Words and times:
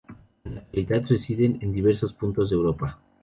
En 0.45 0.55
la 0.55 0.61
actualidad 0.61 1.05
residen 1.07 1.59
en 1.61 1.71
diversos 1.73 2.11
puntos 2.15 2.49
de 2.49 2.55
Europa. 2.55 2.97